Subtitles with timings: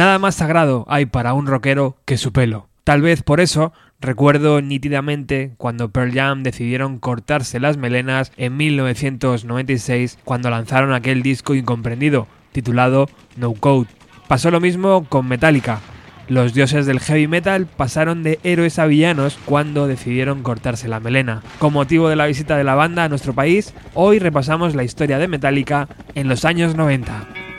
[0.00, 2.70] Nada más sagrado hay para un rockero que su pelo.
[2.84, 10.18] Tal vez por eso recuerdo nítidamente cuando Pearl Jam decidieron cortarse las melenas en 1996
[10.24, 13.88] cuando lanzaron aquel disco incomprendido titulado No Code.
[14.26, 15.80] Pasó lo mismo con Metallica.
[16.28, 21.42] Los dioses del heavy metal pasaron de héroes a villanos cuando decidieron cortarse la melena.
[21.58, 25.18] Con motivo de la visita de la banda a nuestro país, hoy repasamos la historia
[25.18, 27.49] de Metallica en los años 90.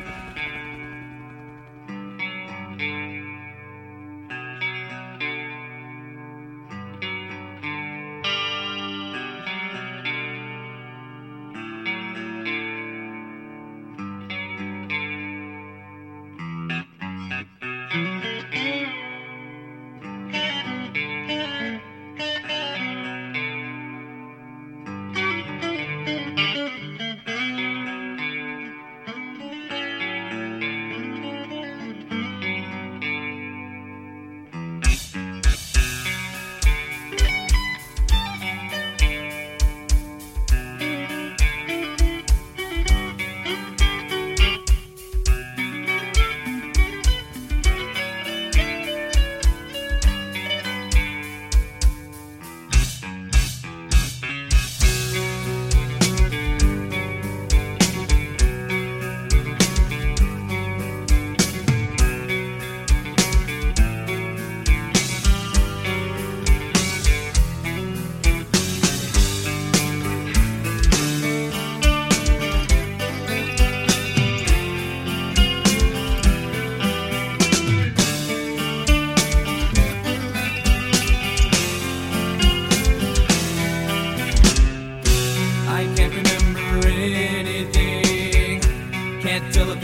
[89.31, 89.80] can't tell it.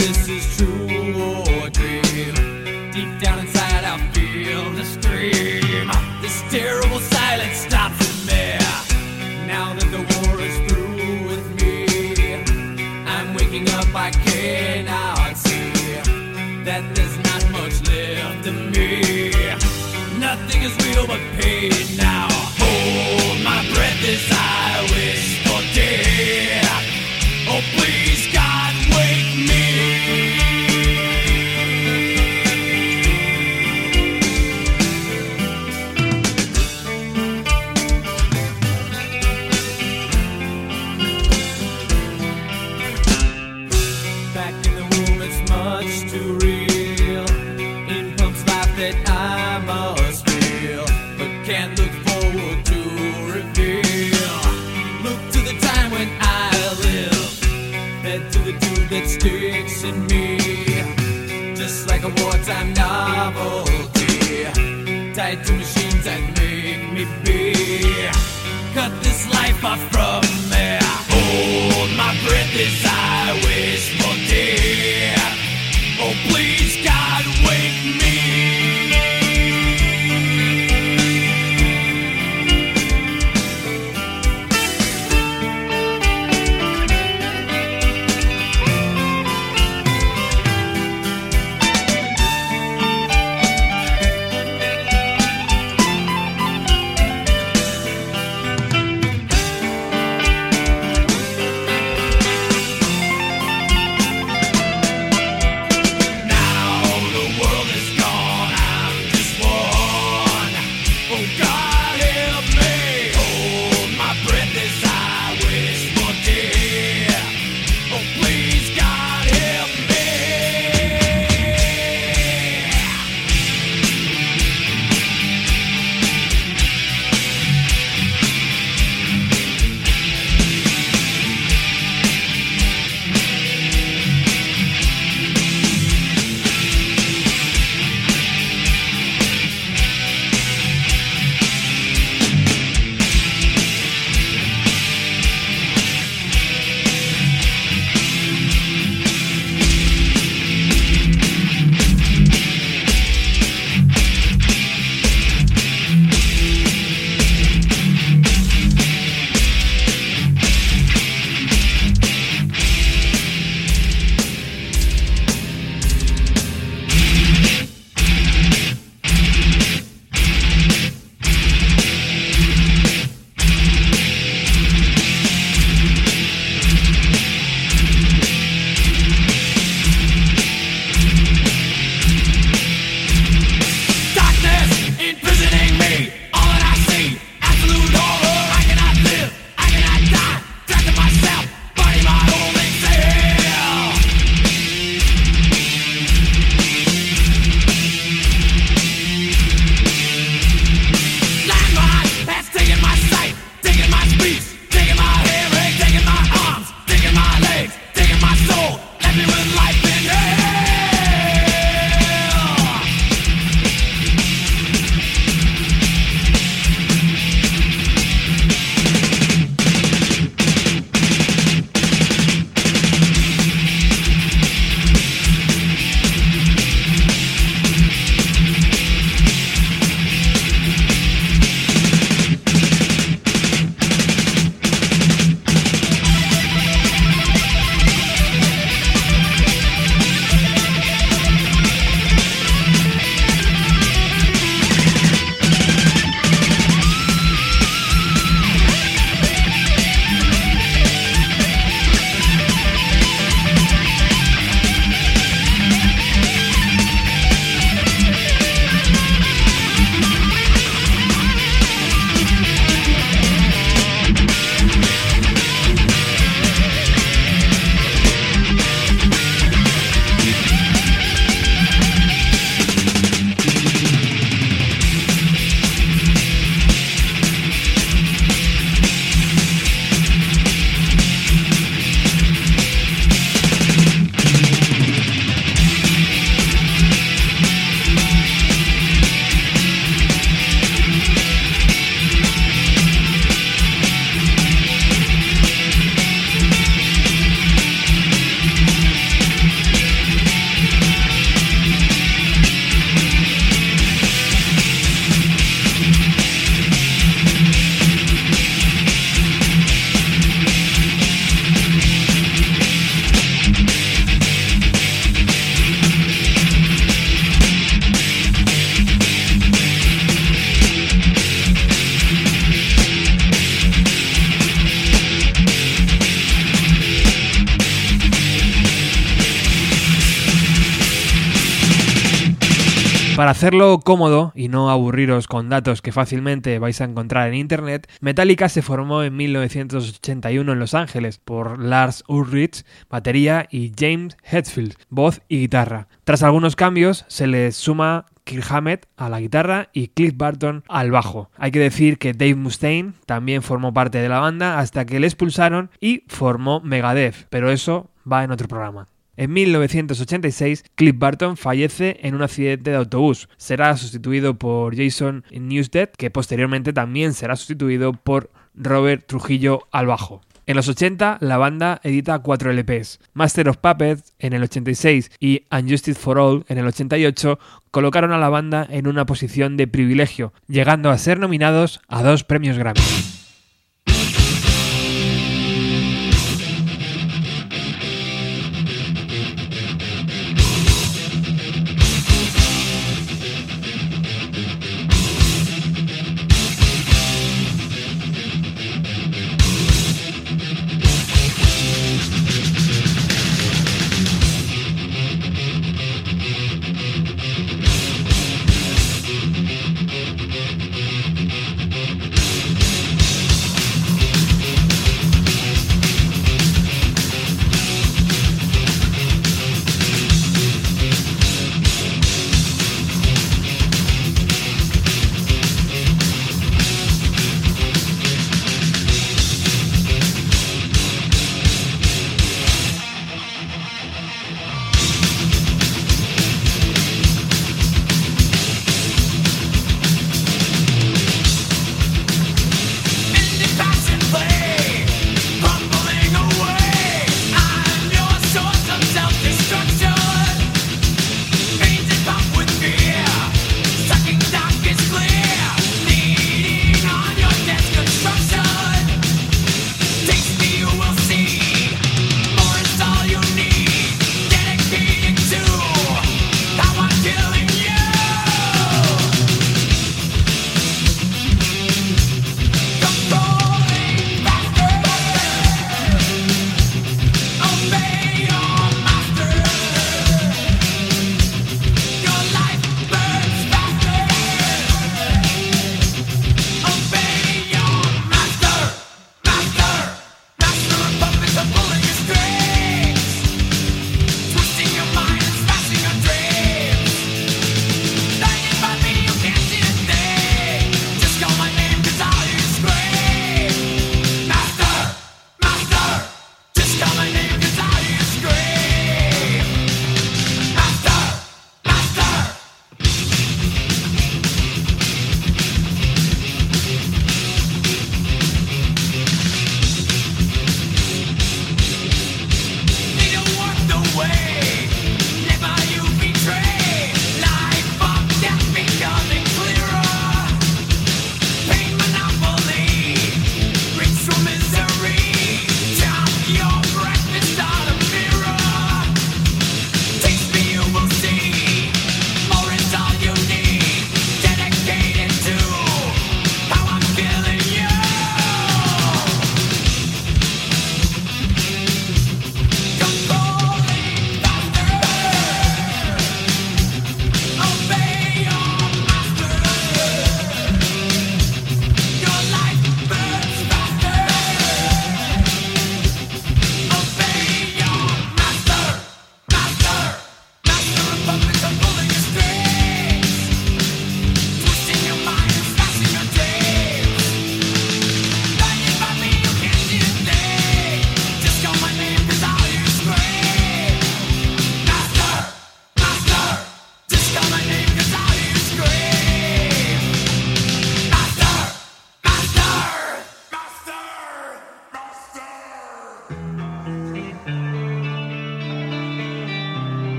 [333.37, 338.49] Hacerlo cómodo y no aburriros con datos que fácilmente vais a encontrar en internet, Metallica
[338.49, 345.21] se formó en 1981 en Los Ángeles por Lars Ulrich, batería, y James Hetfield, voz
[345.27, 345.87] y guitarra.
[346.03, 350.89] Tras algunos cambios, se les suma Kirk Hammett a la guitarra y Cliff Barton al
[350.89, 351.29] bajo.
[351.37, 355.05] Hay que decir que Dave Mustaine también formó parte de la banda hasta que le
[355.05, 358.87] expulsaron y formó Megadeth, pero eso va en otro programa.
[359.17, 363.27] En 1986, Cliff Barton fallece en un accidente de autobús.
[363.37, 370.21] Será sustituido por Jason Newsted, que posteriormente también será sustituido por Robert Trujillo al bajo.
[370.45, 372.99] En los 80, la banda edita cuatro LPs.
[373.13, 377.37] Master of Puppets en el 86 y Unjustice for All en el 88
[377.71, 382.23] colocaron a la banda en una posición de privilegio, llegando a ser nominados a dos
[382.23, 382.79] premios Grammy.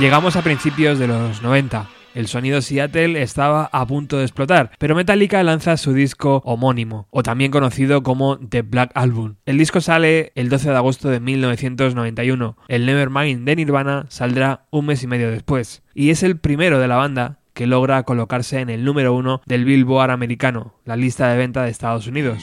[0.00, 1.86] Llegamos a principios de los 90.
[2.14, 7.22] El sonido Seattle estaba a punto de explotar, pero Metallica lanza su disco homónimo, o
[7.22, 9.34] también conocido como The Black Album.
[9.44, 12.56] El disco sale el 12 de agosto de 1991.
[12.68, 16.88] El Nevermind de Nirvana saldrá un mes y medio después, y es el primero de
[16.88, 21.36] la banda que logra colocarse en el número uno del Billboard americano, la lista de
[21.36, 22.42] venta de Estados Unidos.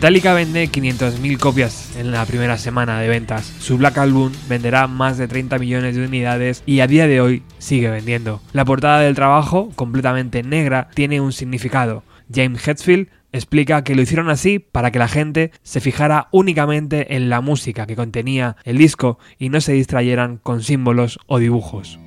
[0.00, 3.44] Metallica vende 500.000 copias en la primera semana de ventas.
[3.58, 7.42] Su Black Album venderá más de 30 millones de unidades y a día de hoy
[7.58, 8.40] sigue vendiendo.
[8.54, 12.02] La portada del trabajo, completamente negra, tiene un significado.
[12.34, 17.28] James Hetfield explica que lo hicieron así para que la gente se fijara únicamente en
[17.28, 21.98] la música que contenía el disco y no se distrayeran con símbolos o dibujos.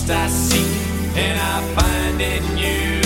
[0.00, 3.00] trust I seek and I find in you.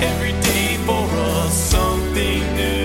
[0.00, 2.75] Every day for us something new.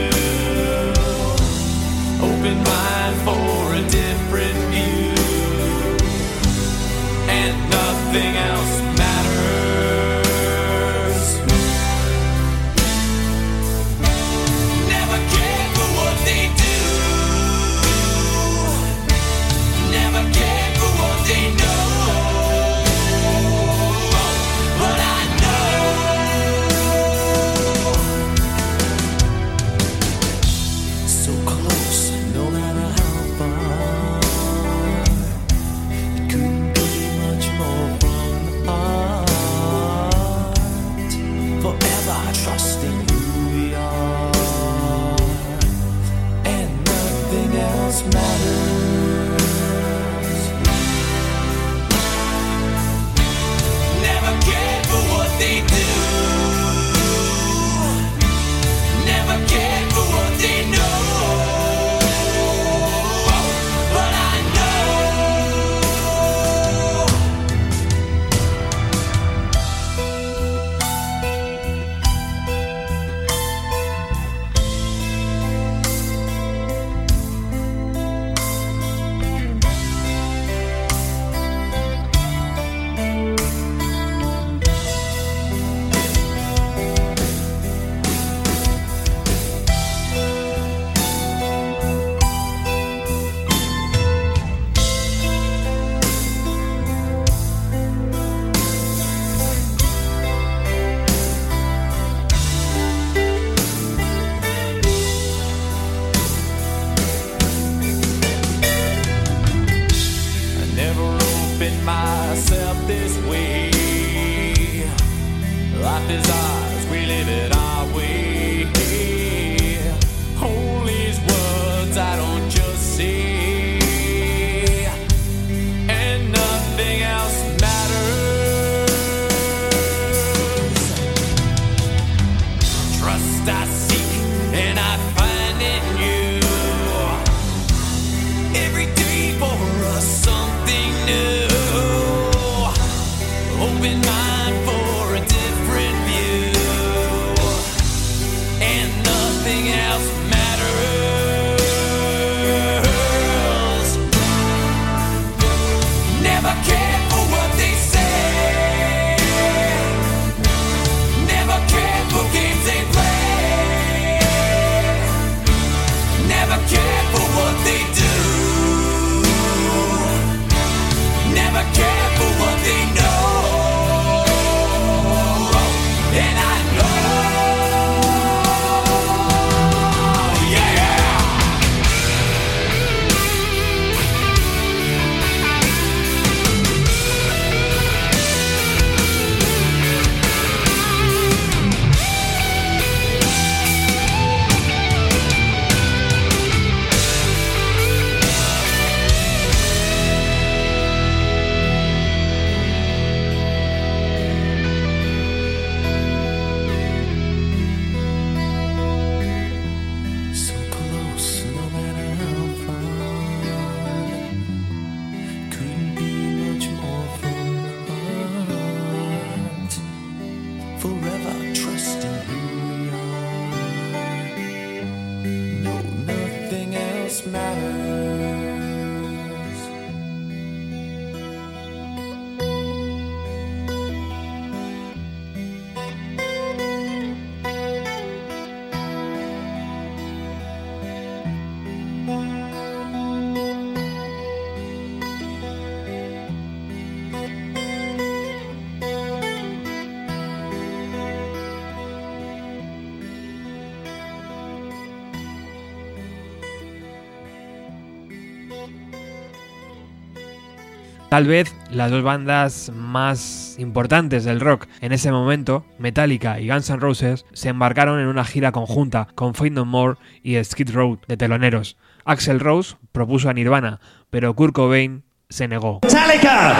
[261.11, 266.69] Tal vez las dos bandas más importantes del rock en ese momento, Metallica y Guns
[266.69, 271.17] N' Roses, se embarcaron en una gira conjunta con No More y Skid Row de
[271.17, 271.75] teloneros.
[272.05, 275.81] Axel Rose propuso a Nirvana, pero Kurt Cobain se negó.
[275.83, 276.55] Metallica!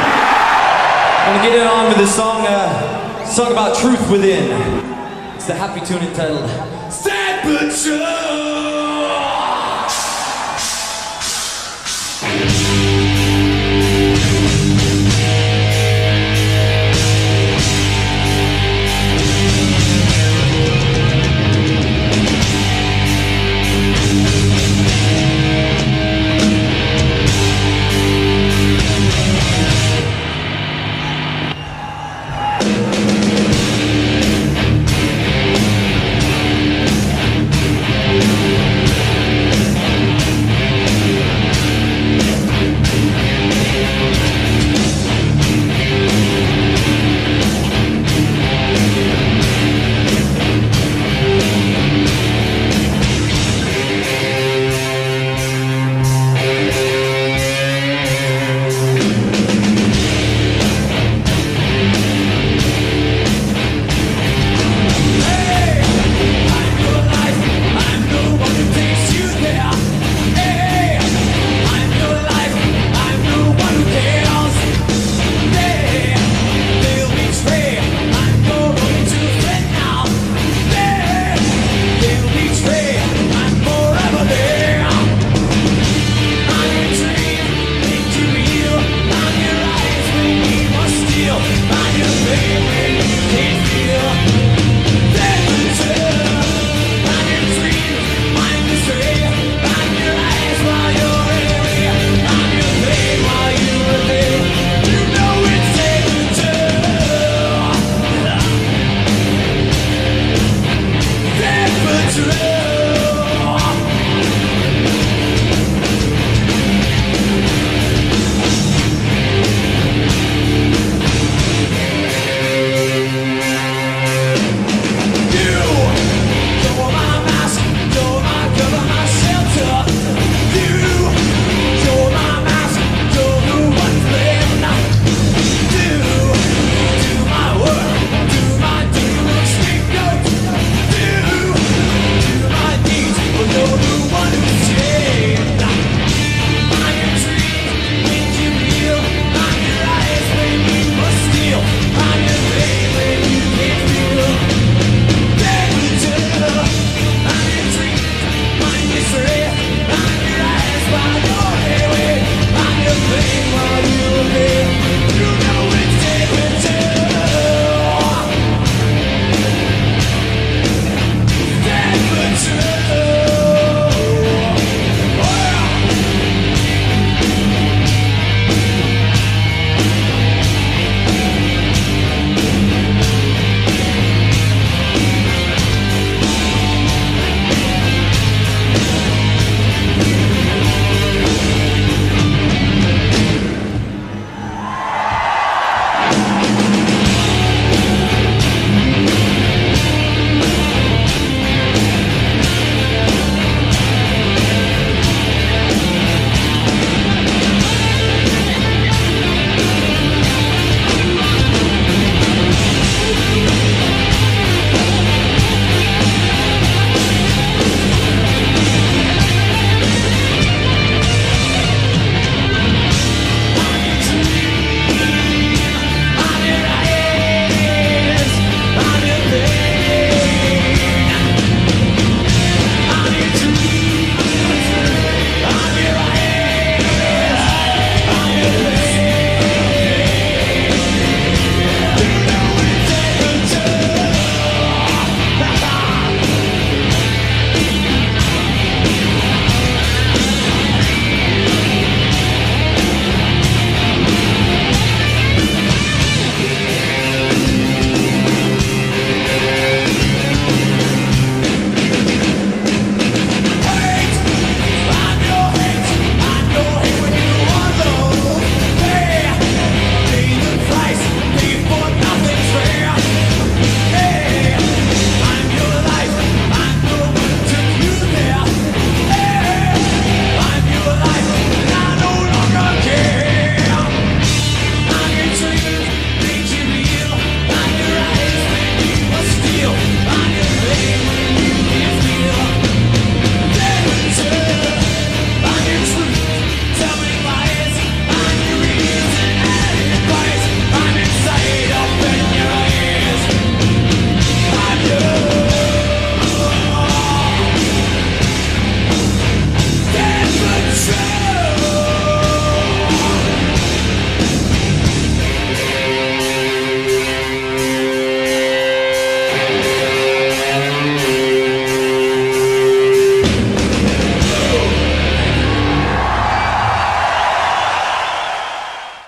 [1.30, 1.48] Uh.
[5.38, 6.46] It's the happy tune entitled
[6.92, 7.72] Sad But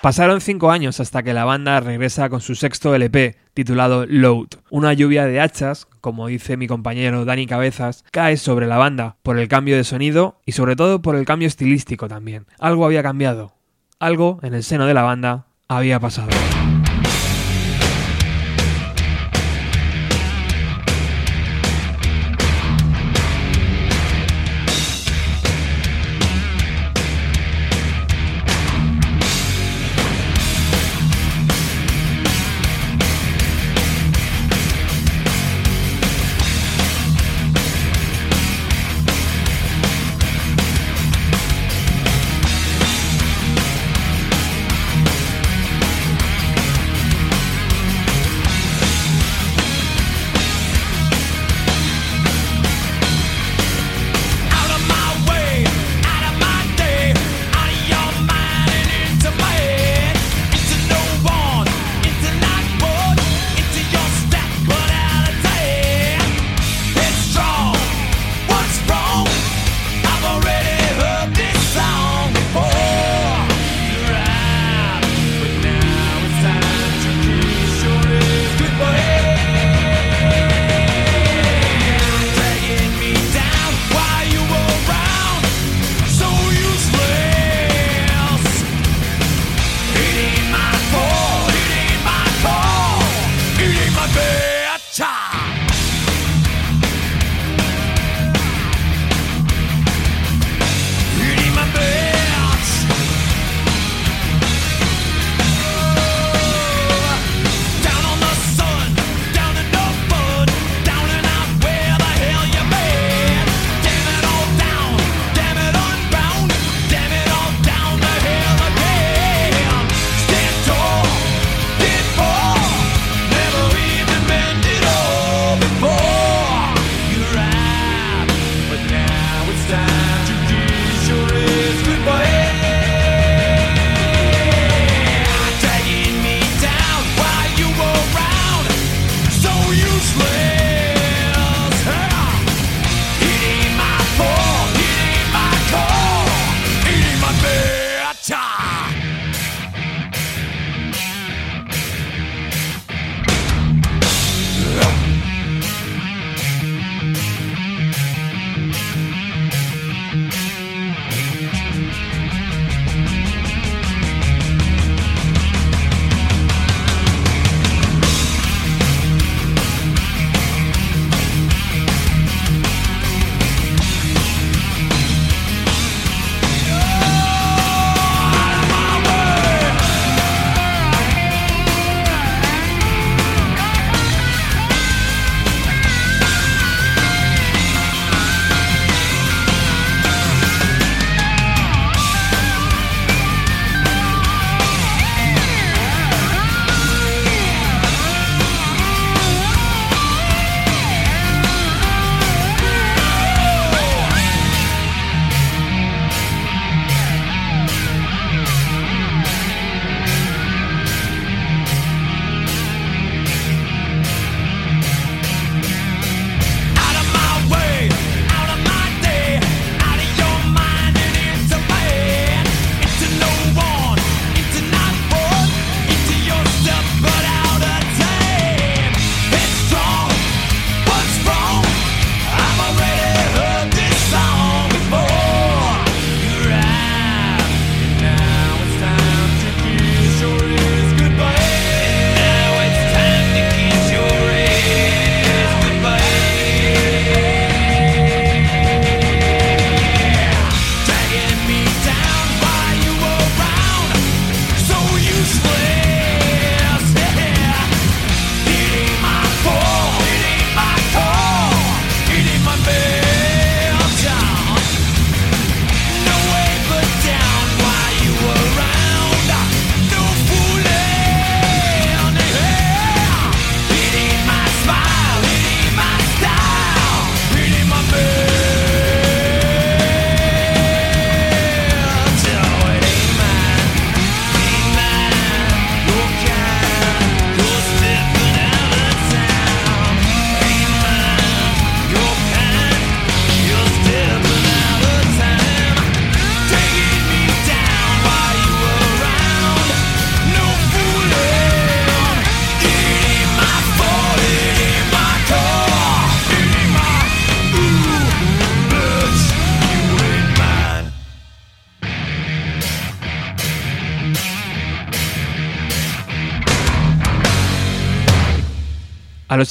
[0.04, 4.48] Pasaron cinco años hasta que la banda regresa con su sexto LP, titulado Load.
[4.70, 9.40] Una lluvia de hachas, como dice mi compañero Dani Cabezas, cae sobre la banda por
[9.40, 12.48] el cambio de sonido y sobre todo por el cambio estilístico también.
[12.60, 13.54] Algo había cambiado.
[13.98, 16.32] Algo en el seno de la banda había pasado.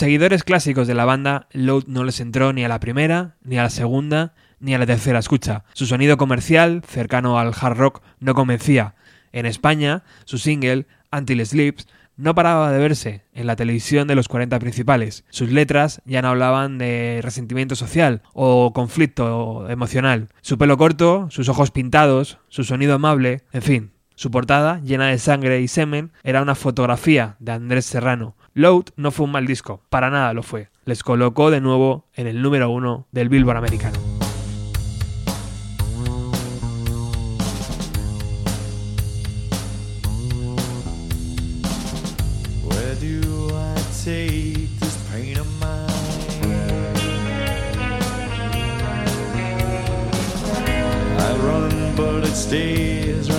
[0.03, 3.63] Seguidores clásicos de la banda, Load no les entró ni a la primera, ni a
[3.63, 5.63] la segunda, ni a la tercera escucha.
[5.75, 8.97] Su sonido comercial, cercano al hard rock, no convencía.
[9.31, 11.87] En España, su single, Until Sleeps,
[12.17, 15.25] no paraba de verse en la televisión de los 40 principales.
[15.31, 20.31] Sus letras ya no hablaban de resentimiento social o conflicto emocional.
[20.41, 23.93] Su pelo corto, sus ojos pintados, su sonido amable, en fin.
[24.17, 28.35] Su portada, llena de sangre y semen, era una fotografía de Andrés Serrano.
[28.55, 30.69] Load no fue un mal disco, para nada lo fue.
[30.85, 33.99] Les colocó de nuevo en el número uno del Billboard americano.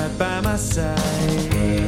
[0.04, 1.83] right by my side.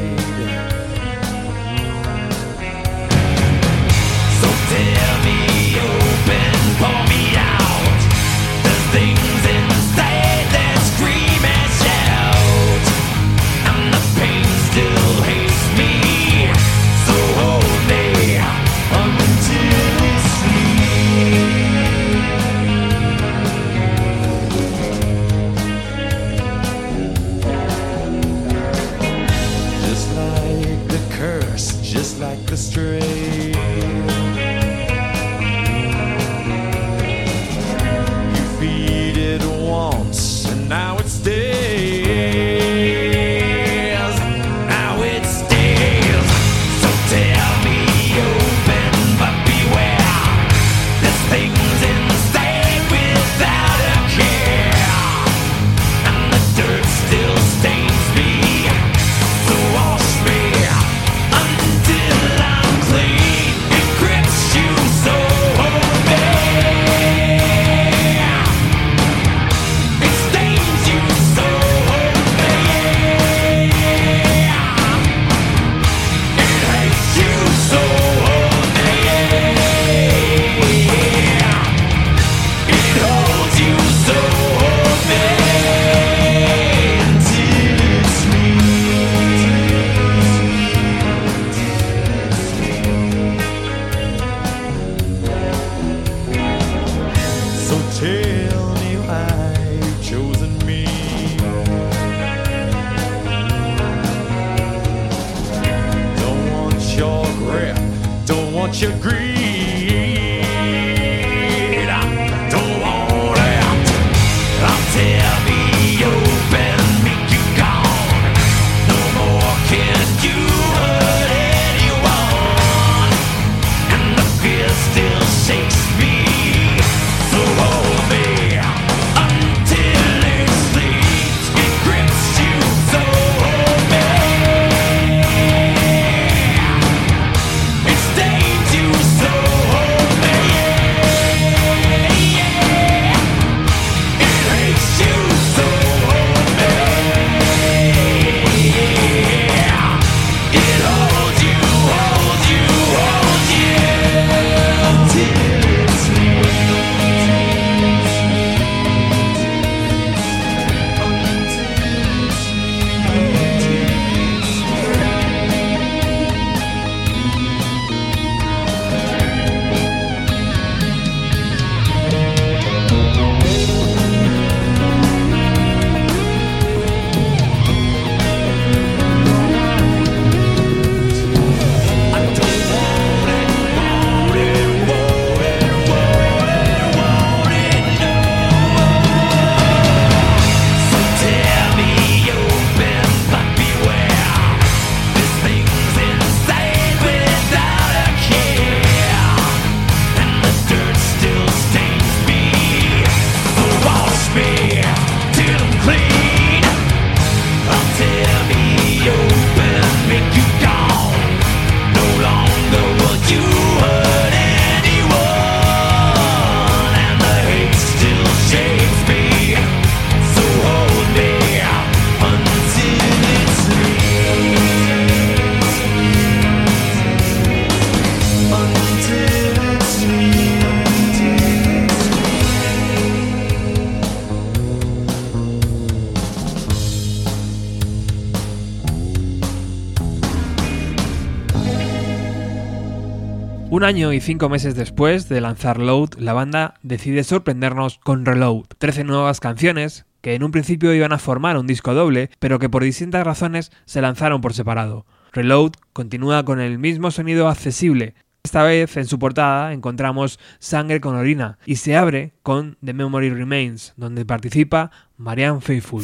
[243.72, 248.66] Un año y cinco meses después de lanzar Load, la banda decide sorprendernos con Reload,
[248.78, 252.70] 13 nuevas canciones que en un principio iban a formar un disco doble, pero que
[252.70, 255.06] por distintas razones se lanzaron por separado.
[255.34, 258.14] Reload continúa con el mismo sonido accesible.
[258.44, 263.32] Esta vez en su portada encontramos Sangre con Orina y se abre con The Memory
[263.32, 266.04] Remains, donde participa Marianne Faithful.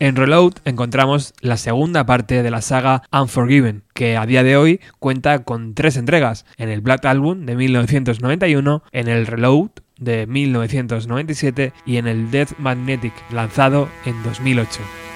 [0.00, 4.80] En Reload encontramos la segunda parte de la saga Unforgiven, que a día de hoy
[4.98, 11.74] cuenta con tres entregas, en el Black Album de 1991, en el Reload de 1997
[11.84, 15.09] y en el Death Magnetic, lanzado en 2008.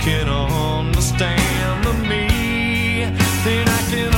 [0.00, 3.04] can understand me,
[3.44, 4.17] then I can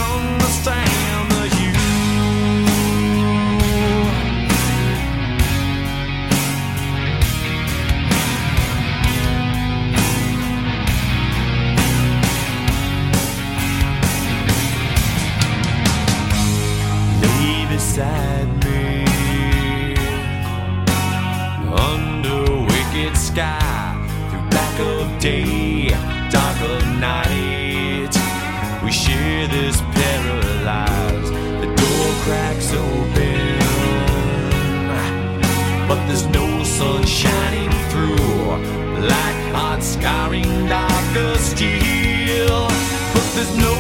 [43.41, 43.79] there's no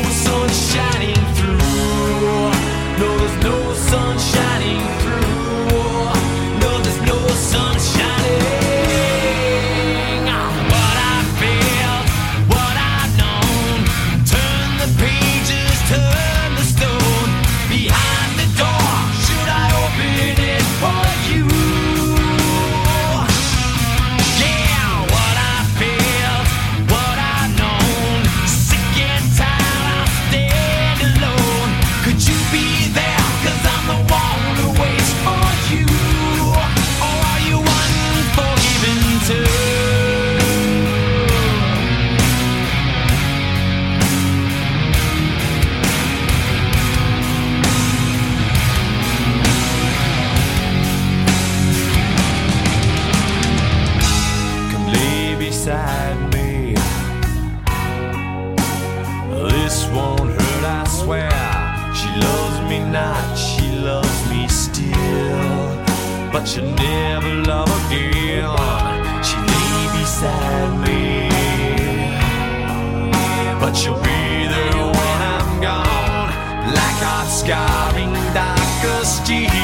[79.32, 79.59] empty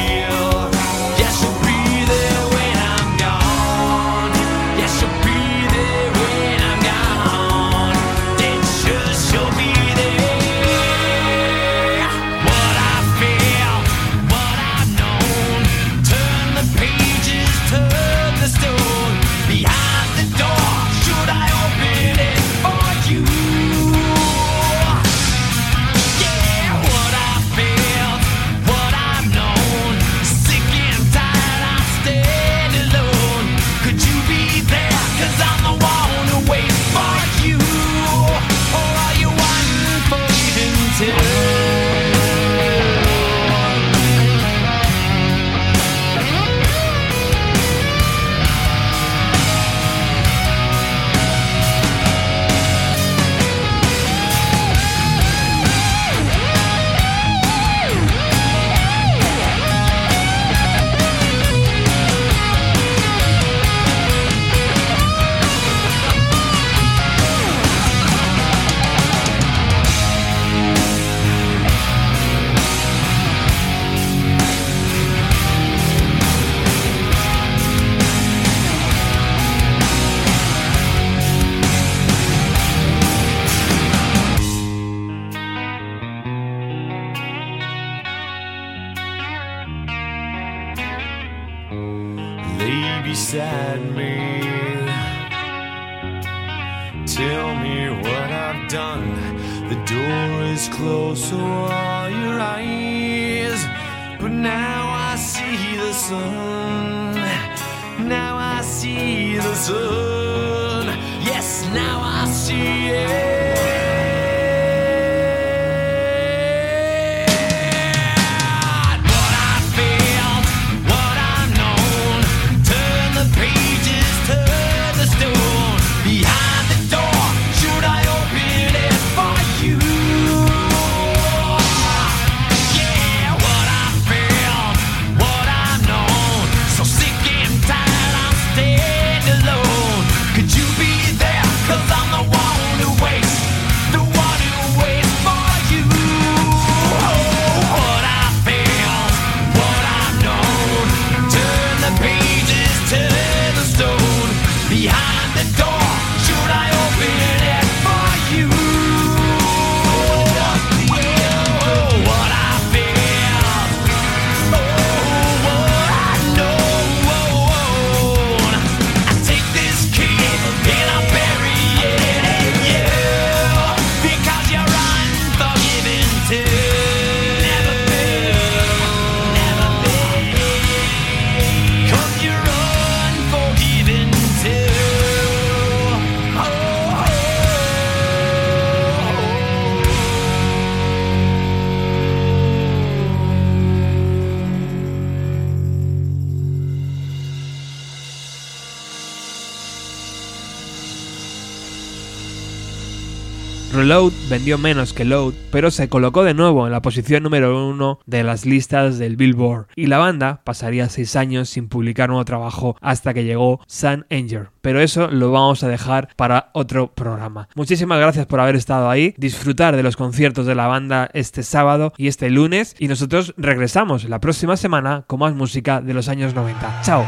[204.37, 208.23] vendió menos que Load, pero se colocó de nuevo en la posición número uno de
[208.23, 213.15] las listas del Billboard, y la banda pasaría seis años sin publicar nuevo trabajo hasta
[213.15, 214.51] que llegó Sun Anger.
[214.61, 217.49] Pero eso lo vamos a dejar para otro programa.
[217.55, 221.95] Muchísimas gracias por haber estado ahí, disfrutar de los conciertos de la banda este sábado
[221.97, 226.35] y este lunes, y nosotros regresamos la próxima semana con más música de los años
[226.35, 226.83] 90.
[226.83, 227.07] ¡Chao!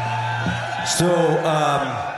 [0.86, 2.17] So, um...